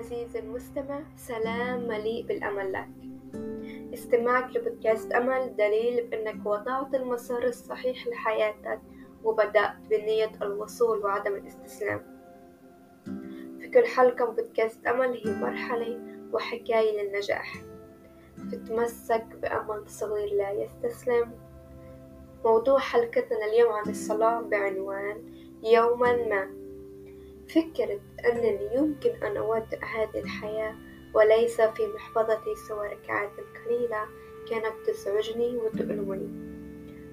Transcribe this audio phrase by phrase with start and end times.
[0.00, 2.88] عزيزي المستمع سلام مليء بالأمل لك.
[3.94, 8.80] استماعك لبودكاست أمل دليل بأنك وضعت المسار الصحيح لحياتك
[9.24, 12.02] وبدأت بنية الوصول وعدم الاستسلام.
[13.60, 16.00] في كل حلقة من بودكاست أمل هي مرحلة
[16.32, 17.54] وحكاية للنجاح.
[18.36, 21.32] فتمسك بأمل صغير لا يستسلم.
[22.44, 26.59] موضوع حلقتنا اليوم عن الصلاة بعنوان يوما ما.
[27.54, 30.74] فكرت أنني يمكن أن أودع هذه الحياة
[31.14, 33.30] وليس في محفظتي سوى ركعات
[33.66, 34.06] قليلة
[34.50, 36.30] كانت تزعجني وتؤلمني.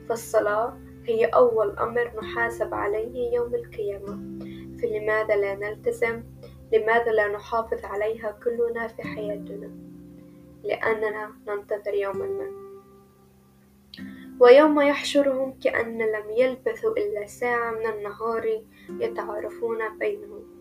[0.10, 4.20] فالصلاة هي أول أمر نحاسب عليه يوم القيامة.
[4.82, 6.24] فلماذا لا نلتزم؟
[6.74, 9.72] لماذا لا نحافظ عليها كلنا في حياتنا؟
[10.64, 12.67] لأننا ننتظر يوما ما.
[14.40, 20.58] ويوم يحشرهم كأن لم يلبثوا إلا ساعة من النهار يتعارفون بينهم.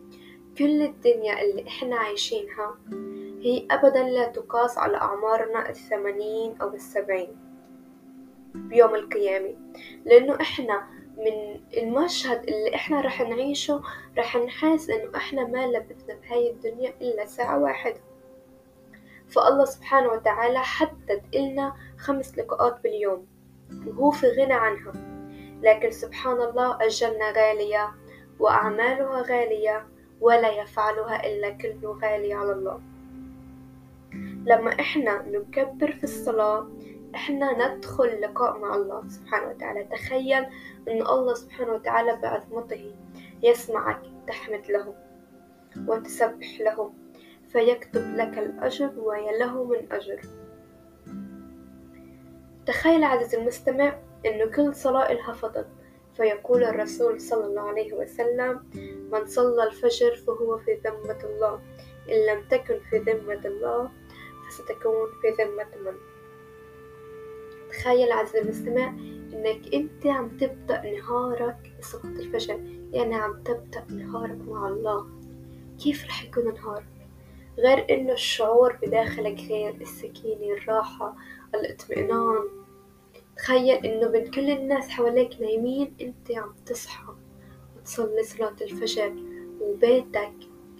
[0.58, 2.78] كل الدنيا اللي إحنا عايشينها
[3.40, 7.36] هي أبدا لا تقاس على أعمارنا الثمانين أو السبعين
[8.54, 9.54] بيوم القيامة.
[10.04, 13.82] لأنه إحنا من المشهد اللي إحنا رح نعيشه
[14.18, 18.00] رح نحس إنه إحنا ما لبثنا بهاي الدنيا إلا ساعة واحدة.
[19.28, 23.26] فالله سبحانه وتعالى حدد إلنا خمس لقاءات باليوم.
[23.86, 24.92] وهو في غنى عنها.
[25.62, 27.94] لكن سبحان الله أجلنا غالية
[28.38, 29.86] وأعمالها غالية
[30.20, 32.80] ولا يفعلها إلا كله غالي على الله.
[34.46, 36.68] لما إحنا نكبر في الصلاة
[37.14, 39.84] إحنا ندخل لقاء مع الله سبحانه وتعالى.
[39.84, 40.44] تخيل
[40.88, 42.94] أن الله سبحانه وتعالى بعظمته
[43.42, 44.94] يسمعك تحمد له
[45.88, 46.92] وتسبح له
[47.48, 50.20] فيكتب لك الأجر ويله من أجر.
[52.66, 55.64] تخيل عزيزي المستمع أن كل صلاة إلها فضل.
[56.16, 58.64] فيقول الرسول صلى الله عليه وسلم
[59.12, 61.60] من صلى الفجر فهو في ذمة الله
[62.08, 63.90] إن لم تكن في ذمة الله
[64.48, 65.96] فستكون في ذمة من.
[67.70, 68.88] تخيل عزيزي المستمع
[69.32, 72.60] إنك أنت عم تبدأ نهارك بصلاة الفجر
[72.92, 75.06] يعني عم تبدأ نهارك مع الله.
[75.84, 76.95] كيف رح يكون نهارك؟
[77.58, 81.16] غير إنه الشعور بداخلك غير السكينة الراحة
[81.54, 82.48] الاطمئنان.
[83.36, 87.04] تخيل إنه بين كل الناس حواليك نايمين أنت عم تصحى
[87.76, 89.12] وتصلي صلاة الفجر
[89.60, 90.32] وبيتك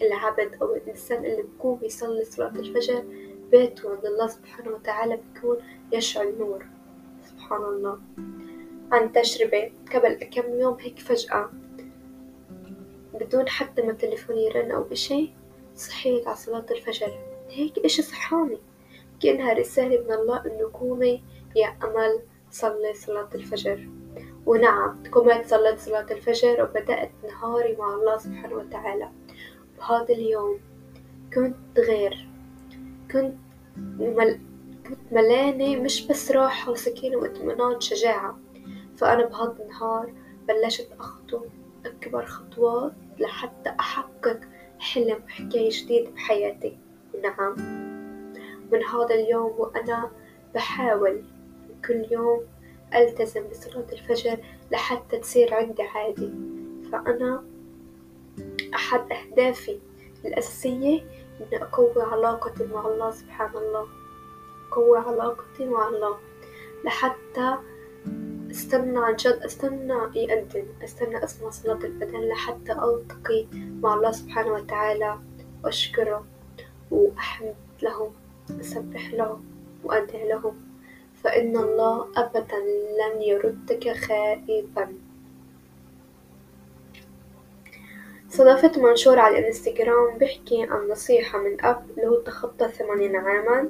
[0.02, 3.04] العبد أو الإنسان اللي بكون بيصلي صلاة الفجر
[3.50, 5.56] بيته عند الله سبحانه وتعالى بيكون
[5.92, 6.66] يشعل نور.
[7.24, 8.00] سبحان الله.
[8.92, 11.50] عن تجربة قبل كم يوم هيك فجأة
[13.14, 15.30] بدون حتى ما تليفوني يرن أو إشي
[15.76, 17.18] صحيت على صلاة الفجر.
[17.50, 18.58] هيك إشي صحاني
[19.22, 21.22] كأنها رسالة من الله إنه قومي
[21.56, 23.88] يا أمل صلي صلاة الفجر.
[24.46, 29.10] ونعم قمت صليت صلاة الفجر وبدأت نهاري مع الله سبحانه وتعالى.
[29.78, 30.60] بهذا اليوم
[31.34, 32.28] كنت غير.
[33.10, 33.34] كنت
[33.76, 34.40] مل...
[34.88, 38.38] كنت ملانة مش بس راحة وسكينة واطمئنان شجاعة.
[38.96, 40.12] فأنا بهذا النهار
[40.48, 41.44] بلشت أخطو
[41.86, 44.40] أكبر خطوات لحتى أحقق
[44.78, 46.78] حلم وحكاية جديدة بحياتي.
[47.14, 47.56] ونعم
[48.72, 50.10] من هذا اليوم وأنا
[50.54, 51.22] بحاول
[51.86, 52.40] كل يوم
[52.94, 54.38] ألتزم بصلاة الفجر
[54.70, 56.30] لحتى تصير عندي عادي.
[56.92, 57.44] فأنا
[58.74, 59.78] أحد أهدافي
[60.24, 61.00] الأساسية
[61.40, 63.88] إني أقوي علاقتي مع الله سبحان الله.
[64.72, 66.18] أقوي علاقتي مع الله
[66.84, 67.58] لحتى
[68.56, 73.46] استنى عن جد استنى يأذن استنى أسمع صلاة الأذان لحتى ألتقي
[73.82, 75.18] مع الله سبحانه وتعالى
[75.64, 76.26] وأشكره
[76.90, 78.12] وأحمد له
[78.60, 79.40] أسبح له
[79.84, 80.54] وأدعي له
[81.22, 82.58] فإن الله أبدا
[83.00, 84.94] لن يردك خائبا
[88.28, 93.68] صدفت منشور على الانستغرام بيحكي عن نصيحة من أب له تخطى ثمانين عاما.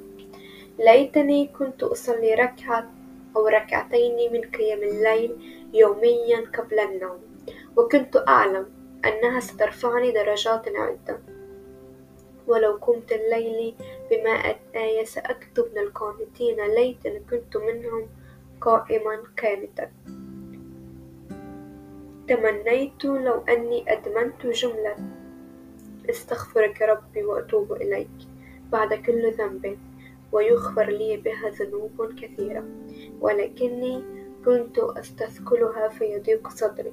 [0.79, 2.96] ليتني كنت أصلي ركعة
[3.37, 5.37] أو ركعتين من قيام الليل
[5.75, 7.21] يوميا قبل النوم.
[7.77, 8.67] وكنت أعلم
[9.05, 11.19] أنها سترفعني درجات عدة
[12.47, 13.75] ولو قمت الليل
[14.11, 18.09] بمائة آية سأكتب من القانتين ليتني كنت منهم
[18.61, 19.91] قائما قانتا.
[22.29, 24.97] تمنيت لو أني أدمنت جملة.
[26.11, 28.17] استغفرك ربي وأتوب إليك.
[28.73, 29.79] بعد كل ذنب.
[30.33, 32.65] ويغفر لي بها ذنوب كثيرة.
[33.21, 34.05] ولكني
[34.45, 36.93] كنت أستثقلها فيضيق صدري.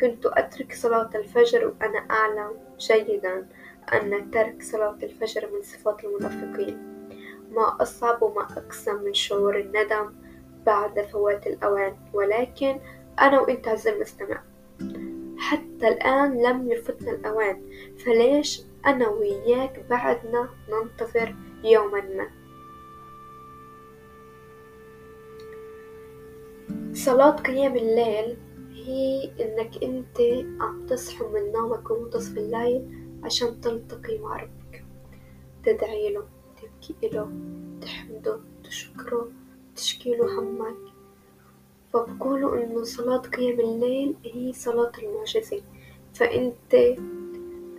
[0.00, 3.46] كنت أترك صلاة الفجر وأنا أعلم جيدا
[3.92, 6.78] أن ترك صلاة الفجر من صفات المنافقين.
[7.50, 10.12] ما أصعب وما أقسى من شعور الندم
[10.66, 11.96] بعد فوات الأوان.
[12.12, 12.80] ولكن
[13.20, 14.42] أنا وإنت عز المستمع
[15.38, 17.62] حتى الآن لم يفتنا الأوان.
[17.98, 21.34] فليش أنا وياك بعدنا ننتظر
[21.66, 22.00] يوما.
[22.00, 22.26] ما
[26.92, 28.36] صلاة قيام الليل
[28.74, 30.20] هي إنك أنت
[30.60, 34.84] عم تصحى من نومك ومنتصف الليل عشان تلتقي مع ربك.
[35.64, 36.26] تدعي له
[36.62, 37.30] تبكي له
[37.82, 39.30] تحمده تشكره
[39.76, 40.76] تشكي له همك.
[41.92, 45.62] فبقولوا إنه صلاة قيام الليل هي صلاة المعجزة.
[46.14, 46.74] فأنت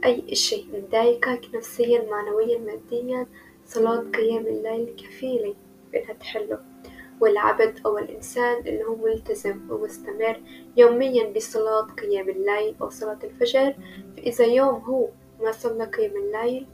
[0.06, 3.28] أي إشي مضايقك نفسيا معنويا ماديا
[3.68, 5.56] صلاة قيام الليل كفيلة
[5.92, 6.60] بإنها تحله
[7.22, 10.42] والعبد أو الإنسان اللي هو ملتزم ومستمر
[10.78, 13.76] يوميا بصلاة قيام الليل أو صلاة الفجر.
[14.18, 15.10] فإذا يوم هو
[15.42, 16.68] ما صلى قيام الليل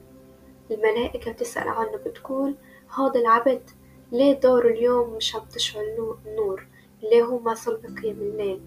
[0.71, 2.55] الملائكة بتسأل عنه بتقول
[2.97, 3.61] هذا العبد
[4.11, 6.67] ليه دور اليوم مش عم تشعل نور؟
[7.03, 8.61] ليه هو ما صلى قيام الليل؟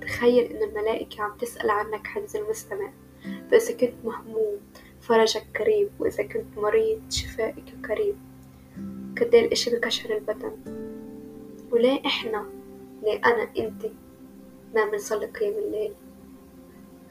[0.00, 2.92] تخيل إن الملائكة عم تسأل عنك عز المستمع.
[3.50, 4.56] فإذا كنت مهموم
[5.10, 8.16] فرجك قريب وإذا كنت مريض شفائك قريب
[9.22, 10.52] إيه الإشي بكشر البدن.
[11.70, 12.46] وليه إحنا
[13.02, 13.86] ليه أنا أنت.
[14.74, 15.92] ما بنصلي قيام الليل.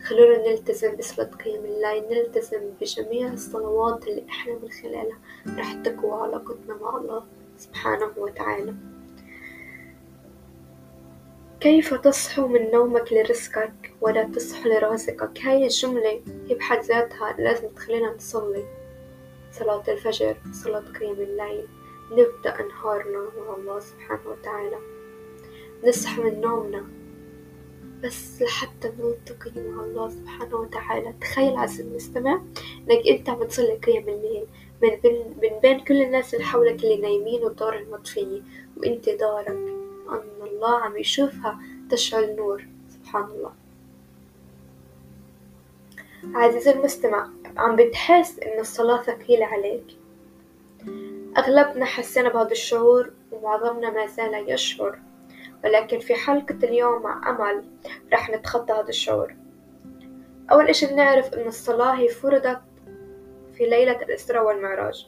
[0.04, 5.18] خلونا نلتزم بصلاة قيام الليل نلتزم بجميع الصلوات اللي إحنا من خلالها
[5.58, 7.24] رح تقوى علاقتنا مع الله
[7.58, 8.74] سبحانه وتعالى.
[11.60, 18.16] كيف تصحو من نومك لرزقك ولا تصحو لرازقك هاي الجملة هي بحد ذاتها لازم تخلينا
[18.16, 18.64] نصلي.
[19.52, 21.68] صلاة الفجر صلاة قيام الليل
[22.12, 24.78] نبدأ نهارنا مع الله سبحانه وتعالى.
[25.84, 26.86] نصحى من نومنا
[28.04, 31.14] بس لحتى نلتقي مع الله سبحانه وتعالى.
[31.22, 32.42] تخيل عز المستمع
[32.80, 34.48] انك انت عم تصلي قيام الليل
[34.82, 38.42] من بين, من بين كل الناس اللي حولك اللي نايمين والدار المطفية
[38.78, 41.60] وانت دارك ان الله عم يشوفها
[41.92, 43.52] تشعل نور سبحان الله.
[46.36, 49.86] عزيزي المستمع عم بتحس إن الصلاة ثقيلة عليك.
[51.38, 55.00] أغلبنا حسينا بهذا الشعور ومعظمنا ما زال يشعر.
[55.64, 57.64] ولكن في حلقة اليوم مع أمل
[58.14, 59.36] رح نتخطى هذا الشعور.
[60.52, 62.62] أول إشي بنعرف إن الصلاة هي فرضت
[63.58, 65.08] في ليلة الإسراء والمعراج.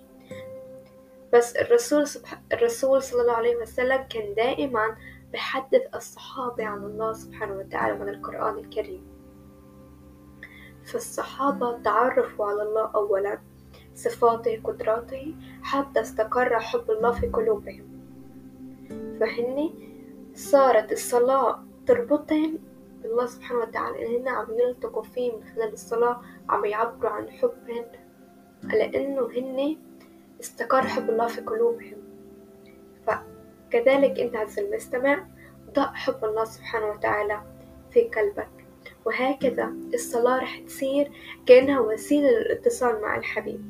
[1.34, 2.42] بس الرسول سبح...
[2.54, 4.96] الرسول صلى الله عليه وسلم كان دائما
[5.34, 9.04] بحدث الصحابة عن الله سبحانه وتعالى من القرآن الكريم.
[10.84, 13.40] فالصحابة تعرفوا على الله أولا
[13.96, 17.86] صفاته قدراته حتى استقر حب الله في قلوبهم.
[19.20, 19.74] فهني
[20.36, 22.60] صارت الصلاة تربطهم
[23.04, 27.86] بالله سبحانه وتعالى إن هن عم يلتقوا فيه من خلال الصلاة عم يعبروا عن حبهم
[28.64, 29.78] لأنه هن
[30.40, 32.01] استقر حب الله في قلوبهم.
[33.72, 35.28] فكذلك أنت عز المستمع
[35.74, 37.42] ضع حب الله سبحانه وتعالى
[37.92, 38.50] في قلبك.
[39.06, 41.12] وهكذا الصلاة رح تصير
[41.46, 43.62] كأنها وسيلة للاتصال مع الحبيب.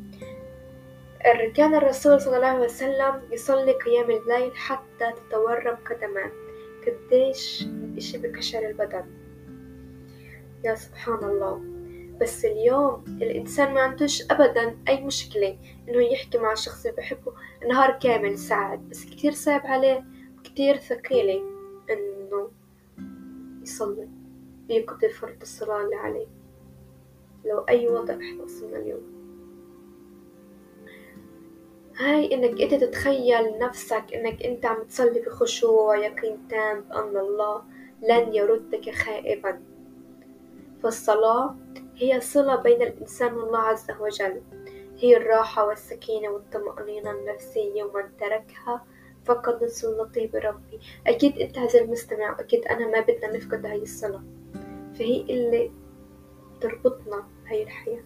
[1.55, 6.31] كان الرسول صلى الله عليه وسلم يصلي قيام الليل حتى تتورم قدماه.
[6.87, 7.67] قديش
[7.97, 9.05] إشي بكشر البدن.
[10.63, 11.61] يا سبحان الله.
[12.21, 15.57] بس اليوم الإنسان ما عندوش أبدا أي مشكلة
[15.89, 17.33] إنه يحكي مع اللي بحبه.
[17.69, 20.05] نهار كامل ساعات بس كتير صعب عليه
[20.43, 21.41] كتير ثقيلة
[21.89, 22.51] إنه
[23.61, 24.07] يصلي.
[24.69, 26.27] يقضي فرض الصلاة اللي عليه.
[27.45, 29.21] لو أي وضع إحنا وصلنا اليوم.
[31.97, 37.63] هاي إنك أنت تتخيل نفسك إنك أنت عم تصلي بخشوع ويقين تام بان الله
[38.01, 39.61] لن يردك خائبا.
[40.83, 41.55] فالصلاة
[42.01, 44.41] هي صلة بين الإنسان والله عز وجل.
[44.97, 48.85] هي الراحة والسكينة والطمأنينة النفسية ومن تركها
[49.25, 50.79] فقد صلتي بربي.
[51.07, 54.23] أكيد أنت عز المستمع وأكيد أنا ما بدنا نفقد هاي الصلاة
[54.93, 55.71] فهي اللي
[56.61, 58.03] تربطنا بهاي الحياة.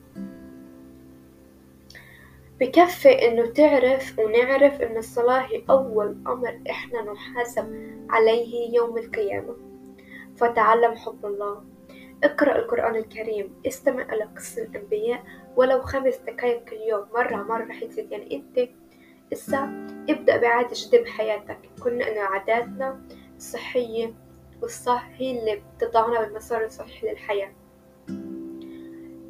[2.59, 9.55] بكفي إنه تعرف ونعرف إن الصلاة هي أول أمر إحنا نحاسب عليه يوم القيامة.
[10.35, 11.74] فتعلم حب الله.
[12.25, 13.61] اقرأ القرآن الكريم.
[13.67, 15.23] استمع إلى قصص الأنبياء
[15.55, 18.69] ولو خمس دقايق كل يوم مرة مرة رح تزيد يعني أنت
[19.33, 23.01] إسا ابدأ بعادة جديدة بحياتك كنا إنه عاداتنا
[23.37, 24.13] الصحية
[24.61, 27.51] والصح هي اللي بتضعنا بالمسار الصحيح للحياة.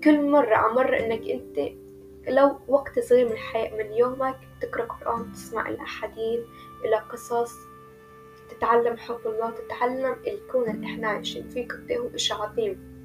[0.03, 1.59] كل مرة عمر إنك أنت
[2.27, 3.77] لو وقت صغير من.
[3.77, 6.39] من يومك تقرأ قرآن تسمع الأحاديث
[6.85, 7.51] إلى قصص
[8.57, 12.95] تتعلم حب الله تتعلم الكون اللي إحنا عايشين فيه قد هو إشي عظيم.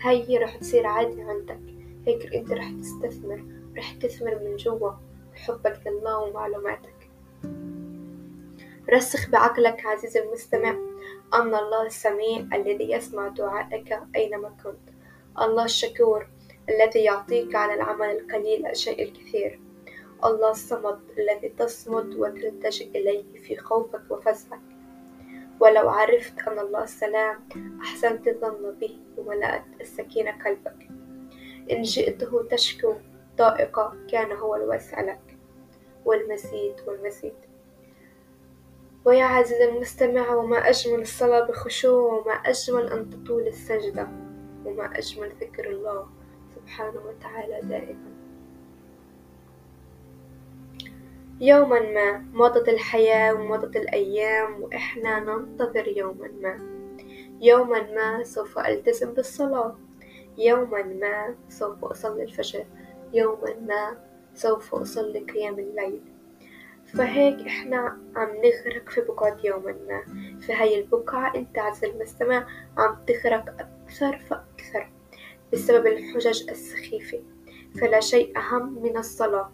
[0.00, 1.60] هاي هي رح تصير عادة عندك.
[2.06, 3.44] هيك أنت رح تستثمر
[3.76, 4.92] رح تثمر من جوا
[5.34, 7.10] بحبك لله ومعلوماتك.
[8.92, 10.70] رسخ بعقلك عزيزي المستمع.
[11.34, 14.94] أن الله السميع الذي يسمع دعائك أينما كنت.
[15.40, 16.28] الله الشكور
[16.68, 19.60] الذي يعطيك على العمل القليل الشيء الكثير.
[20.24, 24.77] الله الصمد الذي تصمد وتلتجئ إليه في خوفك وفزعك.
[25.60, 27.48] ولو عرفت أن الله السلام
[27.82, 30.88] أحسنت الظن به وملأت السكينة قلبك.
[31.72, 32.94] إن جئته تشكو
[33.36, 35.38] ضائقة كان هو الواسع لك.
[36.04, 37.34] والمزيد والمزيد.
[39.04, 44.08] ويا عزيزي المستمع وما أجمل الصلاة بخشوع وما أجمل أن تطول السجدة
[44.64, 46.08] وما أجمل ذكر الله
[46.56, 48.17] سبحانه وتعالى دائما.
[51.40, 56.58] يوما ما مضت الحياة ومضت الأيام وإحنا ننتظر يوما ما.
[57.40, 59.76] يوما ما سوف ألتزم بالصلاة.
[60.38, 62.64] يوما ما سوف أصلي الفجر.
[63.12, 63.98] يوما ما
[64.34, 66.00] سوف أصلي قيام الليل.
[66.86, 70.02] فهيك إحنا عم نغرق في بقعة يوما ما.
[70.40, 72.46] في هاي البقعة أنت عز المستمع
[72.78, 74.90] عم تغرق أكثر فأكثر
[75.52, 77.22] بسبب الحجج السخيفة.
[77.80, 79.52] فلا شيء أهم من الصلاة.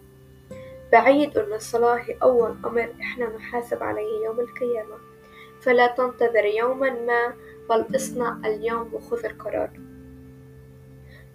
[0.94, 4.96] بعيد أن الصلاة هي أول أمر إحنا نحاسب عليه يوم القيامة.
[5.60, 7.34] فلا تنتظر يوما ما
[7.70, 9.70] بل اصنع اليوم وخذ القرار.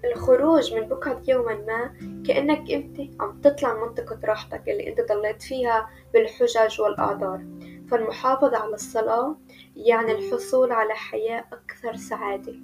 [0.05, 1.93] الخروج من بقعة يوما ما
[2.27, 7.45] كأنك أنت عم تطلع من منطقة راحتك اللي أنت ضليت فيها بالحجج والأعذار
[7.91, 9.37] فالمحافظة على الصلاة
[9.75, 12.55] يعني الحصول على حياة أكثر سعادة.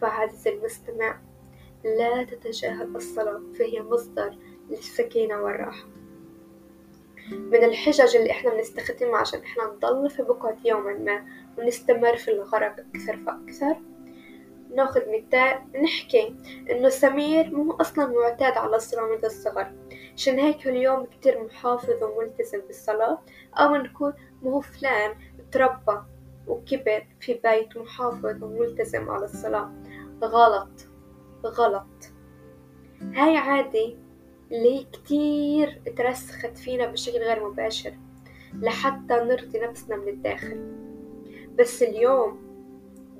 [0.00, 1.20] فعزيزي المستمع
[1.84, 4.36] لا تتجاهل الصلاة فهي مصدر
[4.70, 5.86] للسكينة والراحة.
[7.30, 11.24] من الحجج اللي إحنا بنستخدمها عشان إحنا نضل في بقعة يوما ما
[11.58, 13.76] ونستمر في الغرق أكثر فأكثر
[14.74, 16.36] ناخذ مثال نحكي
[16.70, 19.72] إنه سمير مو أصلا معتاد على الصلاة منذ الصغر.
[20.14, 23.18] عشان هيك اليوم كتير محافظ وملتزم بالصلاة.
[23.54, 25.14] أو نكون مو فلان
[25.52, 26.02] تربى
[26.46, 29.72] وكبر في بيت محافظ وملتزم على الصلاة.
[30.22, 30.70] غلط
[31.46, 32.12] غلط.
[33.02, 33.96] هاي عادة
[34.54, 37.94] اللي كتير ترسخت فينا بشكل غير مباشر
[38.54, 40.72] لحتى نرضي نفسنا من الداخل.
[41.58, 42.44] بس اليوم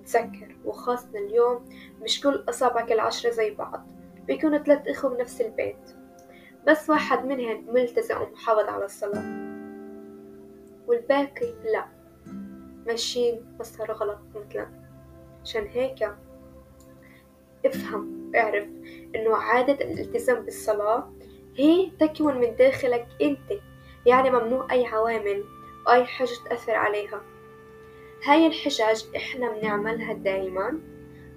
[0.07, 1.65] تذكر وخاصة اليوم
[2.03, 3.87] مش كل أصابعك العشرة زي بعض
[4.27, 5.97] بيكونوا ثلاث إخوة بنفس البيت.
[6.67, 9.55] بس واحد منهم ملتزم ومحافظ على الصلاة.
[10.87, 11.87] والباقي لا.
[12.87, 14.69] ماشيين مسار غلط مثلا.
[15.43, 16.09] عشان هيك
[17.67, 18.67] افهم اعرف
[19.15, 21.13] إنه عادة الالتزام بالصلاة
[21.57, 23.61] هي تكمن من داخلك أنت.
[24.07, 25.45] يعني ممنوع أي عوامل
[25.87, 27.23] واي حاجة تأثر عليها.
[28.25, 30.81] هاي الحجج إحنا بنعملها دايما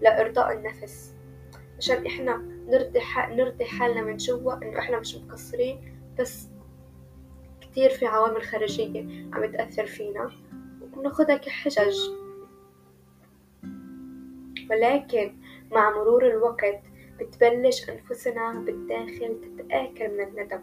[0.02, 1.14] لإرضاء النفس.
[1.78, 6.48] عشان إحنا نرضي نرضي حالنا من جوا إنه إحنا مش مقصرين بس
[7.62, 10.32] كتير في عوامل خارجية عم تأثر فينا.
[10.82, 11.98] وبناخدها كحجج
[14.70, 15.36] ولكن
[15.72, 16.82] مع مرور الوقت
[17.20, 20.62] بتبلش أنفسنا بالداخل تتآكل من الندم.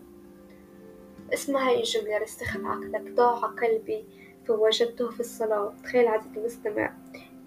[1.32, 4.04] اسمع هاي الجملة رسخ عقلك ضاع قلبي
[4.46, 5.72] فوجدته في الصلاة.
[5.84, 6.94] تخيل عزيزي المستمع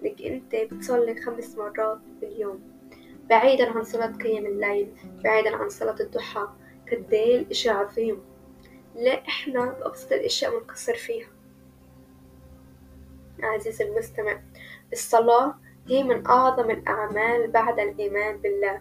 [0.02, 2.60] انك أنت بتصلي خمس مرات باليوم.
[3.28, 4.92] بعيدا عن صلاة قيام الليل
[5.24, 6.48] بعيدا عن صلاة الضحى
[6.92, 8.22] قديه الاشي عظيم
[8.94, 11.28] لا إحنا بأبسط الأشياء بنقصر فيها.
[13.42, 14.40] عزيزي المستمع
[14.92, 15.54] الصلاة
[15.86, 18.80] هي من أعظم الأعمال بعد الإيمان بالله.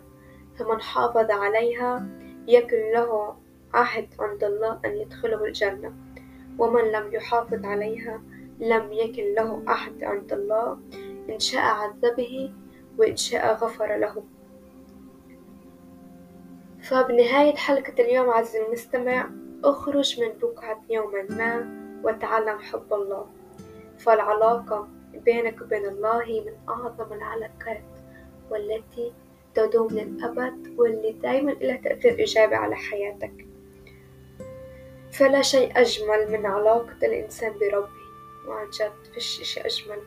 [0.60, 2.08] فمن حافظ عليها
[2.48, 3.36] يكن له
[3.74, 5.94] عهد عند الله أن يدخله الجنة.
[6.60, 8.22] ومن لم يحافظ عليها
[8.60, 10.80] لم يكن له عهد عند الله
[11.30, 12.54] إن شاء عذبه
[12.98, 14.24] وإن شاء غفر له.
[16.82, 19.30] فبنهاية حلقة اليوم عز المستمع
[19.64, 23.28] اخرج من بقعة يوما ما وتعلم حب الله.
[23.98, 27.84] فالعلاقة بينك وبين الله من أعظم العلاقات
[28.52, 29.14] والتي
[29.58, 33.46] تدوم للأبد واللي دايما لها تأثير إيجابي على حياتك.
[35.12, 37.90] فلا شيء أجمل من علاقة الإنسان بربه
[38.48, 39.98] وعن جد فيش إشي أجمل.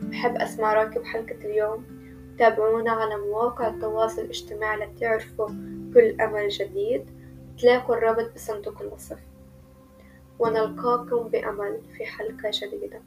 [0.00, 1.84] بحب أسمع راكب حلقة اليوم.
[2.38, 5.48] تابعونا على مواقع التواصل الاجتماعي لتعرفوا
[5.94, 7.06] كل أمل جديد.
[7.58, 9.18] تلاقوا الرابط بصندوق الوصف.
[10.38, 13.02] ونلقاكم بأمل في حلقة جديدة.